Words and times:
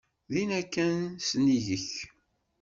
Dinna 0.31 0.61
kan 0.73 0.97
sennig-k. 1.27 1.89